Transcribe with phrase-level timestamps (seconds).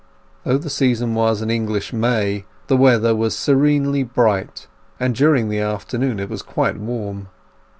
[0.43, 4.65] Though the season was an English May, the weather was serenely bright,
[4.99, 7.27] and during the afternoon it was quite warm.